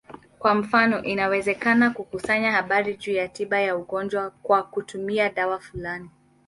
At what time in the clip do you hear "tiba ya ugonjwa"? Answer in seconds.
3.27-4.29